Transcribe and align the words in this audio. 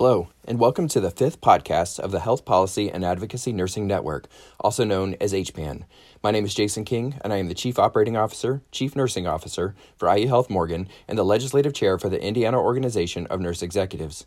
Hello, 0.00 0.28
and 0.44 0.60
welcome 0.60 0.86
to 0.86 1.00
the 1.00 1.10
fifth 1.10 1.40
podcast 1.40 1.98
of 1.98 2.12
the 2.12 2.20
Health 2.20 2.44
Policy 2.44 2.88
and 2.88 3.04
Advocacy 3.04 3.52
Nursing 3.52 3.88
Network, 3.88 4.28
also 4.60 4.84
known 4.84 5.16
as 5.20 5.32
HPAN. 5.32 5.82
My 6.22 6.30
name 6.30 6.44
is 6.44 6.54
Jason 6.54 6.84
King, 6.84 7.18
and 7.22 7.32
I 7.32 7.38
am 7.38 7.48
the 7.48 7.54
Chief 7.54 7.80
Operating 7.80 8.16
Officer, 8.16 8.62
Chief 8.70 8.94
Nursing 8.94 9.26
Officer 9.26 9.74
for 9.96 10.08
IU 10.16 10.28
Health 10.28 10.48
Morgan, 10.48 10.86
and 11.08 11.18
the 11.18 11.24
Legislative 11.24 11.74
Chair 11.74 11.98
for 11.98 12.08
the 12.08 12.22
Indiana 12.22 12.60
Organization 12.60 13.26
of 13.26 13.40
Nurse 13.40 13.60
Executives. 13.60 14.24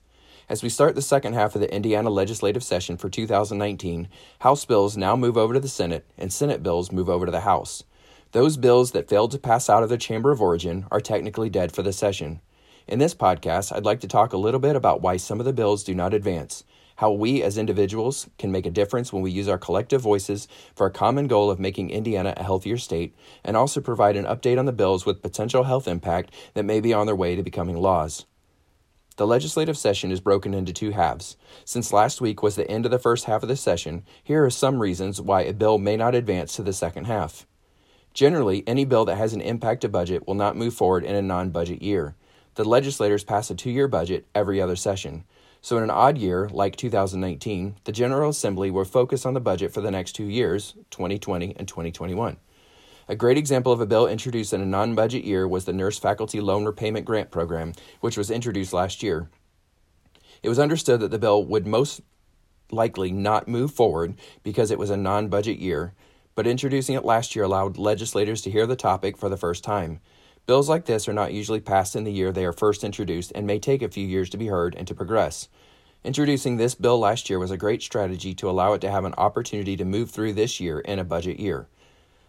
As 0.50 0.62
we 0.62 0.68
start 0.68 0.96
the 0.96 1.02
second 1.02 1.36
half 1.36 1.56
of 1.56 1.62
the 1.62 1.74
Indiana 1.74 2.10
legislative 2.10 2.66
session 2.66 2.98
for 2.98 3.10
2019, 3.10 4.10
House 4.40 4.66
bills 4.66 4.98
now 4.98 5.16
move 5.16 5.38
over 5.38 5.54
to 5.54 5.62
the 5.62 5.70
Senate, 5.70 6.06
and 6.18 6.34
Senate 6.34 6.62
bills 6.62 6.92
move 6.92 7.08
over 7.08 7.26
to 7.26 7.32
the 7.32 7.40
House. 7.40 7.86
Those 8.34 8.58
bills 8.58 8.92
that 8.92 9.08
failed 9.08 9.32
to 9.32 9.40
pass 9.40 9.70
out 9.70 9.84
of 9.84 9.88
their 9.88 9.98
chamber 9.98 10.32
of 10.32 10.42
origin 10.42 10.86
are 10.92 11.00
technically 11.00 11.50
dead 11.50 11.72
for 11.72 11.82
the 11.82 11.94
session. 11.94 12.42
In 12.92 13.00
this 13.00 13.16
podcast, 13.16 13.74
I'd 13.74 13.86
like 13.86 14.02
to 14.02 14.08
talk 14.10 14.34
a 14.34 14.38
little 14.38 14.60
bit 14.60 14.76
about 14.76 15.02
why 15.02 15.16
some 15.16 15.40
of 15.40 15.46
the 15.46 15.54
bills 15.54 15.86
do 15.86 15.96
not 15.96 16.14
advance, 16.14 16.66
how 16.98 17.10
we 17.10 17.42
as 17.42 17.58
individuals 17.58 18.30
can 18.38 18.52
make 18.52 18.66
a 18.66 18.70
difference 18.70 19.14
when 19.14 19.22
we 19.22 19.32
use 19.32 19.48
our 19.48 19.58
collective 19.58 20.02
voices 20.02 20.50
for 20.76 20.88
a 20.88 20.92
common 20.92 21.28
goal 21.28 21.50
of 21.50 21.58
making 21.58 21.90
Indiana 21.90 22.34
a 22.36 22.44
healthier 22.44 22.78
state, 22.78 23.16
and 23.46 23.56
also 23.56 23.80
provide 23.80 24.18
an 24.18 24.26
update 24.26 24.60
on 24.60 24.66
the 24.66 24.74
bills 24.74 25.06
with 25.06 25.22
potential 25.22 25.64
health 25.64 25.88
impact 25.88 26.34
that 26.54 26.66
may 26.66 26.82
be 26.82 26.94
on 26.94 27.06
their 27.06 27.16
way 27.16 27.34
to 27.34 27.42
becoming 27.42 27.78
laws. 27.78 28.26
The 29.16 29.26
legislative 29.26 29.78
session 29.78 30.12
is 30.12 30.20
broken 30.20 30.54
into 30.54 30.74
two 30.74 30.92
halves. 30.92 31.38
Since 31.64 31.94
last 31.94 32.20
week 32.20 32.44
was 32.44 32.58
the 32.58 32.70
end 32.70 32.84
of 32.84 32.92
the 32.92 33.00
first 33.00 33.24
half 33.24 33.42
of 33.42 33.48
the 33.48 33.56
session, 33.56 34.04
here 34.22 34.44
are 34.44 34.50
some 34.50 34.82
reasons 34.82 35.22
why 35.22 35.44
a 35.44 35.54
bill 35.54 35.78
may 35.78 35.96
not 35.96 36.14
advance 36.14 36.58
to 36.58 36.62
the 36.62 36.74
second 36.74 37.06
half. 37.06 37.48
Generally, 38.14 38.66
any 38.68 38.84
bill 38.84 39.06
that 39.06 39.16
has 39.16 39.32
an 39.32 39.40
impact 39.40 39.80
to 39.80 39.88
budget 39.88 40.28
will 40.28 40.36
not 40.36 40.58
move 40.58 40.74
forward 40.74 41.06
in 41.06 41.16
a 41.16 41.22
non 41.22 41.52
budget 41.52 41.82
year 41.82 42.18
the 42.56 42.66
legislators 42.66 43.24
pass 43.24 43.50
a 43.50 43.56
two 43.56 43.72
year 43.72 43.88
budget 43.88 44.26
every 44.36 44.62
other 44.62 44.76
session. 44.76 45.24
So, 45.62 45.78
in 45.78 45.84
an 45.84 45.92
odd 45.92 46.18
year 46.18 46.50
like 46.50 46.76
2019, 46.76 47.76
the 47.84 47.92
General 47.92 48.32
Assembly 48.32 48.72
will 48.72 48.84
focus 48.84 49.26
on 49.26 49.34
the 49.34 49.40
budget 49.40 49.72
for 49.74 49.82
the 49.82 49.92
next 49.92 50.14
two 50.14 50.26
years, 50.26 50.74
2020 50.90 51.56
and 51.58 51.68
2021. 51.68 52.38
A 53.08 53.16
great 53.16 53.38
example 53.38 53.72
of 53.72 53.82
a 53.82 53.86
bill 53.86 54.08
introduced 54.08 54.54
in 54.54 54.62
a 54.62 54.66
non 54.66 54.96
budget 54.96 55.24
year 55.24 55.48
was 55.48 55.66
the 55.66 55.74
Nurse 55.74 56.00
Faculty 56.00 56.42
Loan 56.42 56.66
Repayment 56.66 57.06
Grant 57.06 57.30
Program, 57.30 57.74
which 58.00 58.18
was 58.18 58.32
introduced 58.32 58.74
last 58.74 59.04
year. 59.04 59.30
It 60.42 60.50
was 60.50 60.60
understood 60.60 61.00
that 61.02 61.12
the 61.12 61.20
bill 61.20 61.44
would 61.44 61.68
most 61.68 62.02
likely 62.72 63.12
not 63.12 63.48
move 63.48 63.72
forward 63.72 64.16
because 64.44 64.72
it 64.72 64.80
was 64.80 64.90
a 64.90 64.98
non 64.98 65.28
budget 65.28 65.60
year, 65.60 65.94
but 66.36 66.48
introducing 66.48 66.96
it 66.96 67.06
last 67.06 67.36
year 67.36 67.46
allowed 67.46 67.78
legislators 67.78 68.42
to 68.44 68.52
hear 68.52 68.66
the 68.66 68.76
topic 68.76 69.18
for 69.18 69.30
the 69.30 69.38
first 69.38 69.64
time. 69.64 70.00
Bills 70.52 70.68
like 70.68 70.84
this 70.84 71.08
are 71.08 71.14
not 71.14 71.32
usually 71.32 71.62
passed 71.62 71.96
in 71.96 72.04
the 72.04 72.12
year 72.12 72.30
they 72.30 72.44
are 72.44 72.52
first 72.52 72.84
introduced 72.84 73.32
and 73.34 73.48
may 73.48 73.58
take 73.58 73.82
a 73.82 73.88
few 73.88 74.06
years 74.06 74.30
to 74.32 74.38
be 74.38 74.48
heard 74.48 74.76
and 74.76 74.86
to 74.86 74.94
progress. 74.94 75.48
Introducing 76.04 76.58
this 76.58 76.76
bill 76.76 77.00
last 77.00 77.30
year 77.30 77.40
was 77.40 77.52
a 77.52 77.56
great 77.58 77.82
strategy 77.82 78.34
to 78.34 78.50
allow 78.50 78.74
it 78.74 78.82
to 78.82 78.92
have 78.92 79.06
an 79.06 79.14
opportunity 79.18 79.78
to 79.78 79.86
move 79.86 80.12
through 80.12 80.34
this 80.34 80.60
year 80.60 80.82
in 80.82 81.00
a 81.00 81.06
budget 81.06 81.40
year. 81.40 81.70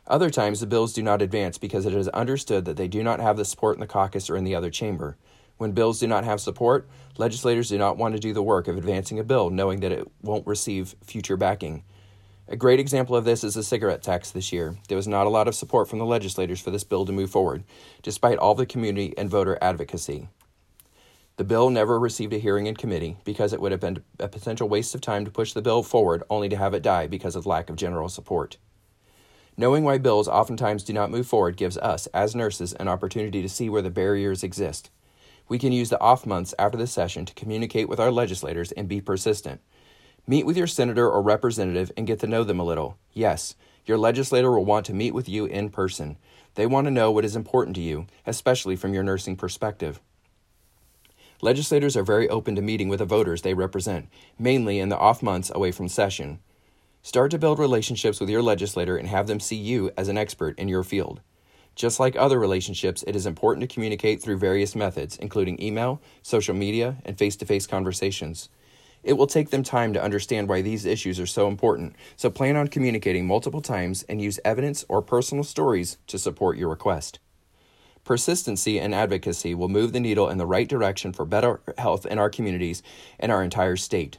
Other 0.06 0.30
times, 0.30 0.60
the 0.60 0.68
bills 0.68 0.92
do 0.92 1.02
not 1.02 1.20
advance 1.20 1.58
because 1.58 1.84
it 1.84 1.94
is 1.94 2.06
understood 2.10 2.64
that 2.66 2.76
they 2.76 2.86
do 2.86 3.02
not 3.02 3.18
have 3.18 3.36
the 3.36 3.44
support 3.44 3.74
in 3.74 3.80
the 3.80 3.88
caucus 3.88 4.30
or 4.30 4.36
in 4.36 4.44
the 4.44 4.54
other 4.54 4.70
chamber. 4.70 5.16
When 5.56 5.72
bills 5.72 5.98
do 5.98 6.06
not 6.06 6.22
have 6.22 6.40
support, 6.40 6.88
legislators 7.18 7.70
do 7.70 7.78
not 7.78 7.96
want 7.96 8.14
to 8.14 8.20
do 8.20 8.32
the 8.32 8.40
work 8.40 8.68
of 8.68 8.76
advancing 8.76 9.18
a 9.18 9.24
bill 9.24 9.50
knowing 9.50 9.80
that 9.80 9.90
it 9.90 10.08
won't 10.22 10.46
receive 10.46 10.94
future 11.02 11.36
backing. 11.36 11.82
A 12.48 12.56
great 12.56 12.80
example 12.80 13.14
of 13.14 13.24
this 13.24 13.44
is 13.44 13.54
the 13.54 13.62
cigarette 13.62 14.02
tax 14.02 14.30
this 14.30 14.52
year. 14.52 14.76
There 14.88 14.96
was 14.96 15.06
not 15.06 15.26
a 15.26 15.30
lot 15.30 15.46
of 15.46 15.54
support 15.54 15.88
from 15.88 16.00
the 16.00 16.04
legislators 16.04 16.60
for 16.60 16.72
this 16.72 16.82
bill 16.82 17.06
to 17.06 17.12
move 17.12 17.30
forward, 17.30 17.62
despite 18.02 18.38
all 18.38 18.56
the 18.56 18.66
community 18.66 19.14
and 19.16 19.30
voter 19.30 19.56
advocacy. 19.62 20.28
The 21.36 21.44
bill 21.44 21.70
never 21.70 21.98
received 21.98 22.32
a 22.32 22.38
hearing 22.38 22.66
in 22.66 22.74
committee 22.74 23.16
because 23.24 23.52
it 23.52 23.60
would 23.60 23.72
have 23.72 23.80
been 23.80 24.02
a 24.18 24.28
potential 24.28 24.68
waste 24.68 24.94
of 24.94 25.00
time 25.00 25.24
to 25.24 25.30
push 25.30 25.52
the 25.52 25.62
bill 25.62 25.82
forward 25.84 26.24
only 26.28 26.48
to 26.48 26.56
have 26.56 26.74
it 26.74 26.82
die 26.82 27.06
because 27.06 27.36
of 27.36 27.46
lack 27.46 27.70
of 27.70 27.76
general 27.76 28.08
support. 28.08 28.58
Knowing 29.56 29.84
why 29.84 29.96
bills 29.98 30.28
oftentimes 30.28 30.82
do 30.82 30.92
not 30.92 31.10
move 31.10 31.26
forward 31.26 31.56
gives 31.56 31.78
us, 31.78 32.06
as 32.08 32.34
nurses, 32.34 32.72
an 32.74 32.88
opportunity 32.88 33.40
to 33.40 33.48
see 33.48 33.68
where 33.68 33.82
the 33.82 33.90
barriers 33.90 34.42
exist. 34.42 34.90
We 35.48 35.58
can 35.58 35.72
use 35.72 35.90
the 35.90 36.00
off 36.00 36.26
months 36.26 36.54
after 36.58 36.76
the 36.76 36.86
session 36.86 37.24
to 37.26 37.34
communicate 37.34 37.88
with 37.88 38.00
our 38.00 38.10
legislators 38.10 38.72
and 38.72 38.88
be 38.88 39.00
persistent. 39.00 39.60
Meet 40.26 40.46
with 40.46 40.56
your 40.56 40.68
senator 40.68 41.10
or 41.10 41.20
representative 41.20 41.90
and 41.96 42.06
get 42.06 42.20
to 42.20 42.28
know 42.28 42.44
them 42.44 42.60
a 42.60 42.64
little. 42.64 42.96
Yes, 43.12 43.56
your 43.84 43.98
legislator 43.98 44.52
will 44.52 44.64
want 44.64 44.86
to 44.86 44.94
meet 44.94 45.14
with 45.14 45.28
you 45.28 45.46
in 45.46 45.68
person. 45.68 46.16
They 46.54 46.66
want 46.66 46.86
to 46.86 46.92
know 46.92 47.10
what 47.10 47.24
is 47.24 47.34
important 47.34 47.74
to 47.76 47.82
you, 47.82 48.06
especially 48.24 48.76
from 48.76 48.94
your 48.94 49.02
nursing 49.02 49.36
perspective. 49.36 50.00
Legislators 51.40 51.96
are 51.96 52.04
very 52.04 52.28
open 52.28 52.54
to 52.54 52.62
meeting 52.62 52.88
with 52.88 53.00
the 53.00 53.04
voters 53.04 53.42
they 53.42 53.54
represent, 53.54 54.08
mainly 54.38 54.78
in 54.78 54.90
the 54.90 54.98
off 54.98 55.24
months 55.24 55.50
away 55.52 55.72
from 55.72 55.88
session. 55.88 56.38
Start 57.02 57.32
to 57.32 57.38
build 57.38 57.58
relationships 57.58 58.20
with 58.20 58.30
your 58.30 58.42
legislator 58.42 58.96
and 58.96 59.08
have 59.08 59.26
them 59.26 59.40
see 59.40 59.56
you 59.56 59.90
as 59.96 60.06
an 60.06 60.16
expert 60.16 60.56
in 60.56 60.68
your 60.68 60.84
field. 60.84 61.20
Just 61.74 61.98
like 61.98 62.14
other 62.14 62.38
relationships, 62.38 63.02
it 63.08 63.16
is 63.16 63.26
important 63.26 63.68
to 63.68 63.74
communicate 63.74 64.22
through 64.22 64.38
various 64.38 64.76
methods, 64.76 65.16
including 65.16 65.60
email, 65.60 66.00
social 66.22 66.54
media, 66.54 66.98
and 67.04 67.18
face 67.18 67.34
to 67.36 67.46
face 67.46 67.66
conversations. 67.66 68.48
It 69.02 69.14
will 69.14 69.26
take 69.26 69.50
them 69.50 69.62
time 69.62 69.92
to 69.94 70.02
understand 70.02 70.48
why 70.48 70.62
these 70.62 70.84
issues 70.84 71.18
are 71.18 71.26
so 71.26 71.48
important, 71.48 71.96
so 72.16 72.30
plan 72.30 72.56
on 72.56 72.68
communicating 72.68 73.26
multiple 73.26 73.60
times 73.60 74.04
and 74.04 74.20
use 74.20 74.38
evidence 74.44 74.84
or 74.88 75.02
personal 75.02 75.44
stories 75.44 75.98
to 76.06 76.18
support 76.18 76.56
your 76.56 76.68
request. 76.68 77.18
Persistency 78.04 78.78
and 78.78 78.94
advocacy 78.94 79.54
will 79.54 79.68
move 79.68 79.92
the 79.92 80.00
needle 80.00 80.28
in 80.28 80.38
the 80.38 80.46
right 80.46 80.68
direction 80.68 81.12
for 81.12 81.24
better 81.24 81.60
health 81.78 82.04
in 82.06 82.18
our 82.18 82.30
communities 82.30 82.82
and 83.18 83.30
our 83.30 83.42
entire 83.42 83.76
state. 83.76 84.18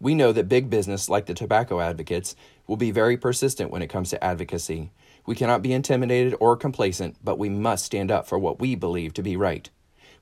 We 0.00 0.14
know 0.14 0.32
that 0.32 0.48
big 0.48 0.68
business, 0.68 1.08
like 1.08 1.26
the 1.26 1.34
tobacco 1.34 1.80
advocates, 1.80 2.36
will 2.66 2.76
be 2.76 2.90
very 2.90 3.16
persistent 3.16 3.70
when 3.70 3.82
it 3.82 3.88
comes 3.88 4.10
to 4.10 4.22
advocacy. 4.22 4.90
We 5.24 5.34
cannot 5.34 5.62
be 5.62 5.72
intimidated 5.72 6.34
or 6.38 6.56
complacent, 6.56 7.16
but 7.24 7.38
we 7.38 7.48
must 7.48 7.84
stand 7.84 8.10
up 8.10 8.28
for 8.28 8.38
what 8.38 8.60
we 8.60 8.74
believe 8.74 9.14
to 9.14 9.22
be 9.22 9.36
right. 9.36 9.70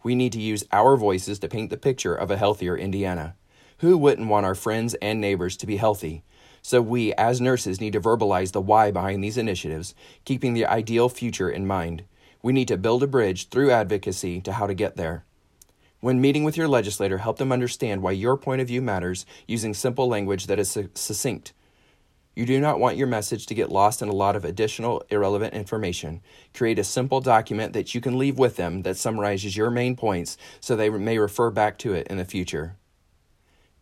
We 0.03 0.15
need 0.15 0.33
to 0.33 0.41
use 0.41 0.65
our 0.71 0.97
voices 0.97 1.39
to 1.41 1.49
paint 1.49 1.71
the 1.71 1.77
picture 1.77 2.15
of 2.15 2.31
a 2.31 2.37
healthier 2.37 2.77
Indiana. 2.77 3.35
Who 3.79 3.99
wouldn't 3.99 4.29
want 4.29 4.47
our 4.47 4.55
friends 4.55 4.95
and 4.95 5.21
neighbors 5.21 5.57
to 5.59 5.67
be 5.67 5.77
healthy? 5.77 6.23
So, 6.63 6.81
we 6.81 7.13
as 7.15 7.41
nurses 7.41 7.81
need 7.81 7.93
to 7.93 8.01
verbalize 8.01 8.53
the 8.53 8.61
why 8.61 8.91
behind 8.91 9.23
these 9.23 9.37
initiatives, 9.37 9.95
keeping 10.25 10.55
the 10.55 10.65
ideal 10.65 11.09
future 11.09 11.51
in 11.51 11.67
mind. 11.67 12.05
We 12.43 12.53
need 12.53 12.69
to 12.69 12.79
build 12.79 13.03
a 13.03 13.07
bridge 13.07 13.49
through 13.49 13.71
advocacy 13.71 14.41
to 14.43 14.53
how 14.53 14.67
to 14.67 14.75
get 14.75 14.97
there. 14.97 15.25
When 16.01 16.21
meeting 16.21 16.45
with 16.45 16.57
your 16.57 16.69
legislator, 16.69 17.19
help 17.19 17.39
them 17.39 17.51
understand 17.51 18.03
why 18.03 18.13
your 18.13 18.37
point 18.37 18.61
of 18.61 18.69
view 18.69 18.83
matters 18.83 19.27
using 19.49 19.75
simple 19.75 20.09
language 20.09 20.47
that 20.47 20.59
is 20.59 20.79
succinct. 20.95 21.53
You 22.37 22.47
do 22.47 22.61
not 22.61 22.81
want 22.81 22.97
your 22.97 23.07
message 23.07 23.47
to 23.47 23.55
get 23.55 23.71
lost 23.71 24.03
in 24.03 24.09
a 24.09 24.15
lot 24.15 24.37
of 24.37 24.45
additional 24.45 25.05
irrelevant 25.09 25.55
information. 25.55 26.21
Create 26.53 26.79
a 26.79 26.85
simple 26.85 27.21
document 27.21 27.73
that 27.73 27.95
you 27.95 28.01
can 28.01 28.19
leave 28.19 28.39
with 28.39 28.57
them 28.57 28.83
that 28.83 28.97
summarizes 28.97 29.57
your 29.57 29.71
main 29.71 29.97
points 29.97 30.37
so 30.61 30.75
they 30.75 30.91
may 30.91 31.19
refer 31.19 31.51
back 31.51 31.79
to 31.79 31.95
it 31.95 32.07
in 32.09 32.17
the 32.19 32.25
future. 32.25 32.77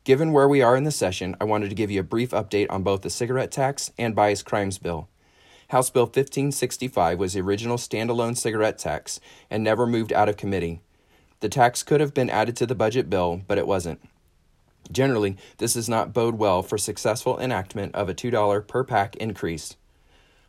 Given 0.04 0.32
where 0.32 0.48
we 0.48 0.62
are 0.62 0.74
in 0.74 0.82
the 0.82 0.90
session, 0.90 1.36
I 1.40 1.44
wanted 1.44 1.68
to 1.68 1.76
give 1.76 1.88
you 1.88 2.00
a 2.00 2.04
brief 2.04 2.30
update 2.30 2.66
on 2.70 2.82
both 2.82 3.02
the 3.02 3.10
cigarette 3.10 3.52
tax 3.52 3.92
and 3.96 4.16
bias 4.16 4.42
crimes 4.42 4.76
bill. 4.76 5.08
House 5.68 5.90
Bill 5.90 6.06
1565 6.06 7.20
was 7.20 7.34
the 7.34 7.40
original 7.40 7.76
standalone 7.76 8.36
cigarette 8.36 8.78
tax 8.78 9.20
and 9.48 9.62
never 9.62 9.86
moved 9.86 10.12
out 10.12 10.28
of 10.28 10.36
committee. 10.36 10.80
The 11.38 11.48
tax 11.48 11.84
could 11.84 12.00
have 12.00 12.12
been 12.12 12.30
added 12.30 12.56
to 12.56 12.66
the 12.66 12.74
budget 12.74 13.08
bill, 13.08 13.42
but 13.46 13.58
it 13.58 13.66
wasn't. 13.66 14.00
Generally, 14.90 15.36
this 15.58 15.74
does 15.74 15.88
not 15.88 16.12
bode 16.12 16.34
well 16.34 16.64
for 16.64 16.78
successful 16.78 17.38
enactment 17.38 17.94
of 17.94 18.08
a 18.08 18.14
$2 18.14 18.66
per 18.66 18.82
pack 18.82 19.14
increase. 19.16 19.76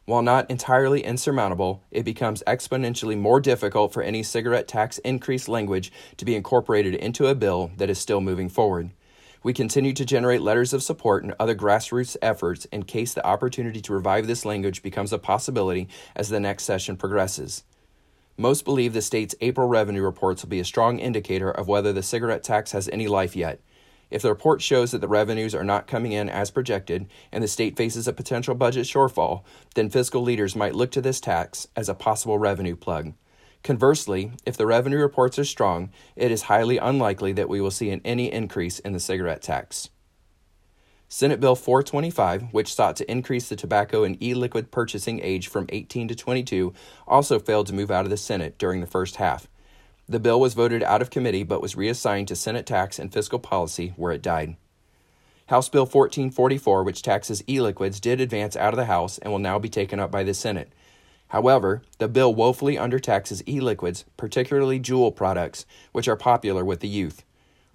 While 0.05 0.23
not 0.23 0.49
entirely 0.49 1.03
insurmountable, 1.03 1.83
it 1.91 2.03
becomes 2.03 2.41
exponentially 2.47 3.17
more 3.17 3.39
difficult 3.39 3.93
for 3.93 4.01
any 4.01 4.23
cigarette 4.23 4.67
tax 4.67 4.97
increase 4.99 5.47
language 5.47 5.91
to 6.17 6.25
be 6.25 6.35
incorporated 6.35 6.95
into 6.95 7.27
a 7.27 7.35
bill 7.35 7.69
that 7.77 7.91
is 7.91 7.99
still 7.99 8.19
moving 8.19 8.49
forward. 8.49 8.89
We 9.43 9.51
continue 9.51 9.91
to 9.93 10.05
generate 10.05 10.41
letters 10.41 10.71
of 10.71 10.81
support 10.81 11.23
and 11.23 11.35
other 11.37 11.53
grassroots 11.53 12.15
efforts 12.21 12.63
in 12.65 12.83
case 12.83 13.13
the 13.13 13.25
opportunity 13.27 13.81
to 13.81 13.93
revive 13.93 14.25
this 14.25 14.45
language 14.45 14.81
becomes 14.81 15.11
a 15.11 15.19
possibility 15.19 15.89
as 16.15 16.29
the 16.29 16.39
next 16.39 16.63
session 16.63 16.95
progresses. 16.95 17.65
Most 18.37 18.63
believe 18.63 18.93
the 18.93 19.01
state's 19.01 19.35
April 19.41 19.67
revenue 19.67 20.01
reports 20.01 20.41
will 20.41 20.49
be 20.49 20.61
a 20.61 20.65
strong 20.65 20.97
indicator 20.97 21.51
of 21.51 21.67
whether 21.67 21.91
the 21.91 22.01
cigarette 22.01 22.41
tax 22.41 22.71
has 22.71 22.87
any 22.87 23.07
life 23.07 23.35
yet. 23.35 23.59
If 24.09 24.21
the 24.21 24.29
report 24.29 24.61
shows 24.61 24.91
that 24.91 25.01
the 25.01 25.07
revenues 25.09 25.53
are 25.53 25.63
not 25.63 25.87
coming 25.87 26.13
in 26.13 26.29
as 26.29 26.49
projected 26.49 27.07
and 27.31 27.43
the 27.43 27.47
state 27.47 27.75
faces 27.75 28.07
a 28.07 28.13
potential 28.13 28.55
budget 28.55 28.85
shortfall, 28.85 29.43
then 29.75 29.89
fiscal 29.89 30.21
leaders 30.21 30.55
might 30.55 30.75
look 30.75 30.91
to 30.91 31.01
this 31.01 31.19
tax 31.19 31.67
as 31.75 31.89
a 31.89 31.93
possible 31.93 32.39
revenue 32.39 32.75
plug. 32.75 33.13
Conversely, 33.63 34.33
if 34.45 34.57
the 34.57 34.65
revenue 34.65 34.99
reports 34.99 35.39
are 35.39 35.45
strong, 35.45 35.89
it 36.17 36.31
is 36.31 36.43
highly 36.43 36.77
unlikely 36.77 37.31
that 37.31 37.47
we 37.47 37.61
will 37.61 37.71
see 37.71 37.89
an, 37.91 38.01
any 38.03 38.31
increase 38.31 38.79
in 38.79 38.91
the 38.91 38.99
cigarette 38.99 39.41
tax. 39.41 39.89
Senate 41.07 41.39
Bill 41.39 41.55
425, 41.55 42.51
which 42.51 42.73
sought 42.73 42.95
to 42.97 43.09
increase 43.09 43.47
the 43.47 43.55
tobacco 43.55 44.03
and 44.03 44.21
e 44.21 44.33
liquid 44.33 44.71
purchasing 44.71 45.21
age 45.21 45.47
from 45.47 45.67
18 45.69 46.09
to 46.09 46.15
22, 46.15 46.73
also 47.07 47.39
failed 47.39 47.67
to 47.67 47.73
move 47.73 47.91
out 47.91 48.03
of 48.03 48.09
the 48.09 48.17
Senate 48.17 48.57
during 48.57 48.81
the 48.81 48.87
first 48.87 49.15
half. 49.15 49.47
The 50.09 50.19
bill 50.19 50.39
was 50.39 50.55
voted 50.55 50.83
out 50.83 51.01
of 51.01 51.09
committee 51.09 51.43
but 51.43 51.61
was 51.61 51.77
reassigned 51.77 52.27
to 52.27 52.35
Senate 52.35 52.65
Tax 52.65 52.99
and 52.99 53.13
Fiscal 53.13 53.39
Policy, 53.39 53.93
where 53.95 54.11
it 54.11 54.21
died. 54.21 54.57
House 55.47 55.69
Bill 55.69 55.83
1444, 55.83 56.83
which 56.83 57.01
taxes 57.01 57.43
e 57.47 57.61
liquids, 57.61 57.99
did 58.01 58.19
advance 58.19 58.57
out 58.57 58.73
of 58.73 58.77
the 58.77 58.85
House 58.85 59.19
and 59.19 59.31
will 59.31 59.39
now 59.39 59.59
be 59.59 59.69
taken 59.69 59.99
up 59.99 60.11
by 60.11 60.23
the 60.23 60.33
Senate. 60.33 60.73
However, 61.33 61.81
the 61.97 62.07
bill 62.07 62.31
woefully 62.31 62.75
undertaxes 62.75 63.41
e 63.47 63.59
liquids, 63.59 64.05
particularly 64.17 64.79
Juul 64.79 65.15
products, 65.15 65.65
which 65.91 66.07
are 66.07 66.15
popular 66.15 66.63
with 66.63 66.79
the 66.79 66.87
youth. 66.87 67.23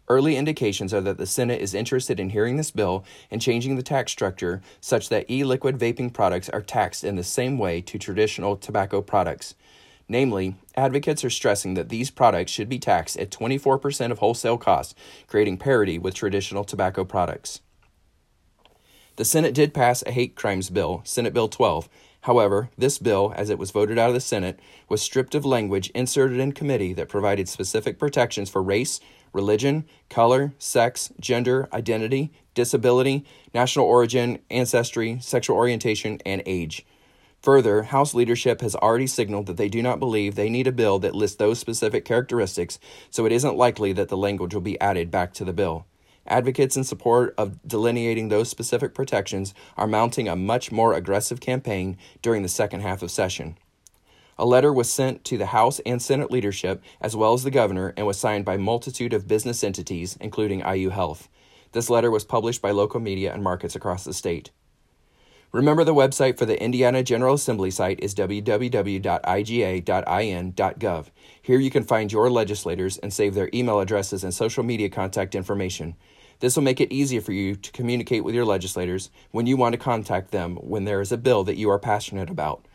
Early 0.06 0.36
indications 0.36 0.94
are 0.94 1.00
that 1.00 1.18
the 1.18 1.26
Senate 1.26 1.60
is 1.60 1.74
interested 1.74 2.20
in 2.20 2.30
hearing 2.30 2.56
this 2.56 2.70
bill 2.70 3.04
and 3.32 3.42
changing 3.42 3.74
the 3.74 3.82
tax 3.82 4.12
structure 4.12 4.62
such 4.80 5.08
that 5.08 5.28
e 5.28 5.42
liquid 5.42 5.76
vaping 5.76 6.12
products 6.12 6.48
are 6.48 6.62
taxed 6.62 7.02
in 7.02 7.16
the 7.16 7.24
same 7.24 7.58
way 7.58 7.80
to 7.80 7.98
traditional 7.98 8.56
tobacco 8.56 9.02
products. 9.02 9.56
Namely, 10.08 10.54
advocates 10.76 11.24
are 11.24 11.28
stressing 11.28 11.74
that 11.74 11.88
these 11.88 12.12
products 12.12 12.52
should 12.52 12.68
be 12.68 12.78
taxed 12.78 13.16
at 13.16 13.32
24% 13.32 14.12
of 14.12 14.20
wholesale 14.20 14.56
costs, 14.56 14.94
creating 15.26 15.58
parity 15.58 15.98
with 15.98 16.14
traditional 16.14 16.62
tobacco 16.62 17.04
products. 17.04 17.60
The 19.16 19.24
Senate 19.24 19.52
did 19.52 19.74
pass 19.74 20.04
a 20.06 20.12
hate 20.12 20.36
crimes 20.36 20.70
bill, 20.70 21.02
Senate 21.04 21.34
Bill 21.34 21.48
12. 21.48 21.88
However, 22.22 22.70
this 22.76 22.98
bill, 22.98 23.32
as 23.36 23.48
it 23.48 23.58
was 23.58 23.70
voted 23.70 23.98
out 23.98 24.08
of 24.08 24.14
the 24.14 24.20
Senate, 24.20 24.58
was 24.88 25.00
stripped 25.00 25.34
of 25.34 25.44
language 25.44 25.90
inserted 25.90 26.40
in 26.40 26.52
committee 26.52 26.92
that 26.94 27.08
provided 27.08 27.48
specific 27.48 27.98
protections 27.98 28.50
for 28.50 28.62
race, 28.62 29.00
religion, 29.32 29.84
color, 30.10 30.52
sex, 30.58 31.12
gender, 31.20 31.68
identity, 31.72 32.32
disability, 32.54 33.24
national 33.54 33.86
origin, 33.86 34.38
ancestry, 34.50 35.18
sexual 35.20 35.56
orientation, 35.56 36.18
and 36.26 36.42
age. 36.44 36.84
Further, 37.42 37.84
House 37.84 38.14
leadership 38.14 38.60
has 38.62 38.74
already 38.74 39.06
signaled 39.06 39.46
that 39.46 39.56
they 39.56 39.68
do 39.68 39.80
not 39.80 40.00
believe 40.00 40.34
they 40.34 40.50
need 40.50 40.66
a 40.66 40.72
bill 40.72 40.98
that 40.98 41.14
lists 41.14 41.36
those 41.36 41.60
specific 41.60 42.04
characteristics, 42.04 42.80
so 43.10 43.26
it 43.26 43.32
isn't 43.32 43.56
likely 43.56 43.92
that 43.92 44.08
the 44.08 44.16
language 44.16 44.54
will 44.54 44.60
be 44.60 44.80
added 44.80 45.10
back 45.10 45.32
to 45.34 45.44
the 45.44 45.52
bill. 45.52 45.86
Advocates 46.28 46.76
in 46.76 46.84
support 46.84 47.34
of 47.38 47.58
delineating 47.66 48.28
those 48.28 48.48
specific 48.48 48.94
protections 48.94 49.54
are 49.76 49.86
mounting 49.86 50.28
a 50.28 50.36
much 50.36 50.70
more 50.70 50.92
aggressive 50.92 51.40
campaign 51.40 51.96
during 52.22 52.42
the 52.42 52.48
second 52.48 52.80
half 52.80 53.02
of 53.02 53.10
session. 53.10 53.56
A 54.38 54.46
letter 54.46 54.72
was 54.72 54.88
sent 54.88 55.24
to 55.24 55.36
the 55.36 55.46
House 55.46 55.80
and 55.84 56.00
Senate 56.00 56.30
leadership, 56.30 56.80
as 57.00 57.16
well 57.16 57.32
as 57.32 57.42
the 57.42 57.50
governor, 57.50 57.92
and 57.96 58.06
was 58.06 58.18
signed 58.18 58.44
by 58.44 58.54
a 58.54 58.58
multitude 58.58 59.12
of 59.12 59.26
business 59.26 59.64
entities, 59.64 60.16
including 60.20 60.60
IU 60.60 60.90
Health. 60.90 61.28
This 61.72 61.90
letter 61.90 62.10
was 62.10 62.24
published 62.24 62.62
by 62.62 62.70
local 62.70 63.00
media 63.00 63.32
and 63.32 63.42
markets 63.42 63.74
across 63.74 64.04
the 64.04 64.14
state. 64.14 64.50
Remember, 65.50 65.82
the 65.82 65.94
website 65.94 66.36
for 66.36 66.44
the 66.44 66.62
Indiana 66.62 67.02
General 67.02 67.34
Assembly 67.34 67.70
site 67.70 68.00
is 68.00 68.14
www.iga.in.gov. 68.14 69.06
Here 71.40 71.58
you 71.58 71.70
can 71.70 71.84
find 71.84 72.12
your 72.12 72.30
legislators 72.30 72.98
and 72.98 73.10
save 73.10 73.34
their 73.34 73.48
email 73.54 73.80
addresses 73.80 74.22
and 74.22 74.34
social 74.34 74.62
media 74.62 74.90
contact 74.90 75.34
information. 75.34 75.96
This 76.40 76.54
will 76.54 76.64
make 76.64 76.82
it 76.82 76.92
easier 76.92 77.22
for 77.22 77.32
you 77.32 77.56
to 77.56 77.72
communicate 77.72 78.24
with 78.24 78.34
your 78.34 78.44
legislators 78.44 79.08
when 79.30 79.46
you 79.46 79.56
want 79.56 79.72
to 79.72 79.78
contact 79.78 80.32
them 80.32 80.56
when 80.56 80.84
there 80.84 81.00
is 81.00 81.12
a 81.12 81.16
bill 81.16 81.44
that 81.44 81.56
you 81.56 81.70
are 81.70 81.78
passionate 81.78 82.28
about. 82.28 82.66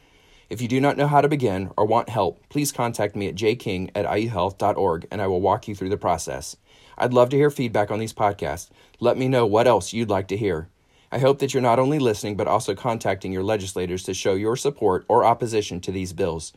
If 0.50 0.60
you 0.60 0.68
do 0.68 0.82
not 0.82 0.98
know 0.98 1.08
how 1.08 1.22
to 1.22 1.30
begin 1.30 1.72
or 1.78 1.86
want 1.86 2.10
help, 2.10 2.40
please 2.50 2.72
contact 2.72 3.16
me 3.16 3.28
at 3.28 3.36
jking 3.36 3.92
at 3.94 4.06
iuhealth.org 4.06 5.08
and 5.12 5.22
I 5.22 5.28
will 5.28 5.42
walk 5.42 5.68
you 5.68 5.76
through 5.76 5.90
the 5.90 5.98
process. 5.98 6.58
I'd 6.98 7.14
love 7.14 7.30
to 7.30 7.38
hear 7.38 7.52
feedback 7.52 7.92
on 7.92 8.00
these 8.00 8.14
podcasts. 8.14 8.70
Let 9.00 9.18
me 9.18 9.28
know 9.28 9.46
what 9.46 9.68
else 9.68 9.94
you'd 9.94 10.10
like 10.10 10.28
to 10.30 10.38
hear. 10.38 10.70
I 11.14 11.20
hope 11.20 11.38
that 11.40 11.54
you're 11.54 11.62
not 11.62 11.78
only 11.78 12.00
listening, 12.00 12.38
but 12.38 12.48
also 12.48 12.74
contacting 12.74 13.32
your 13.32 13.44
legislators 13.44 14.02
to 14.06 14.16
show 14.16 14.34
your 14.34 14.56
support 14.56 15.06
or 15.08 15.24
opposition 15.24 15.80
to 15.82 15.92
these 15.92 16.12
bills. 16.12 16.54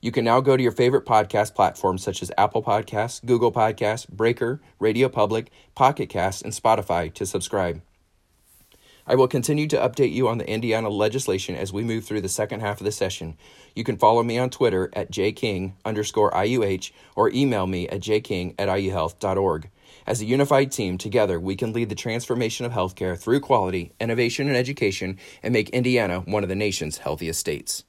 You 0.00 0.10
can 0.10 0.24
now 0.24 0.40
go 0.40 0.56
to 0.56 0.62
your 0.62 0.72
favorite 0.72 1.04
podcast 1.04 1.54
platforms 1.54 2.02
such 2.02 2.22
as 2.22 2.32
Apple 2.38 2.62
Podcasts, 2.62 3.22
Google 3.22 3.52
Podcasts, 3.52 4.08
Breaker, 4.08 4.58
Radio 4.78 5.10
Public, 5.10 5.50
Pocket 5.74 6.08
Cast, 6.08 6.40
and 6.40 6.54
Spotify 6.54 7.12
to 7.12 7.26
subscribe. 7.26 7.82
I 9.06 9.16
will 9.16 9.28
continue 9.28 9.66
to 9.66 9.76
update 9.76 10.14
you 10.14 10.28
on 10.28 10.38
the 10.38 10.48
Indiana 10.48 10.88
legislation 10.88 11.54
as 11.54 11.70
we 11.70 11.82
move 11.82 12.06
through 12.06 12.22
the 12.22 12.28
second 12.30 12.60
half 12.60 12.80
of 12.80 12.86
the 12.86 12.92
session. 12.92 13.36
You 13.74 13.84
can 13.84 13.98
follow 13.98 14.22
me 14.22 14.38
on 14.38 14.48
Twitter 14.48 14.88
at 14.94 15.12
jking 15.12 15.72
underscore 15.84 16.30
IUH 16.30 16.90
or 17.16 17.28
email 17.34 17.66
me 17.66 17.86
at 17.86 18.00
jking 18.00 18.54
at 18.58 18.68
iuhealth.org. 18.68 19.68
As 20.06 20.20
a 20.20 20.24
unified 20.24 20.72
team, 20.72 20.98
together 20.98 21.38
we 21.38 21.56
can 21.56 21.72
lead 21.72 21.88
the 21.88 21.94
transformation 21.94 22.66
of 22.66 22.72
healthcare 22.72 23.18
through 23.18 23.40
quality, 23.40 23.92
innovation, 24.00 24.48
and 24.48 24.56
education 24.56 25.18
and 25.42 25.52
make 25.52 25.70
Indiana 25.70 26.20
one 26.20 26.42
of 26.42 26.48
the 26.48 26.54
nation's 26.54 26.98
healthiest 26.98 27.40
states. 27.40 27.84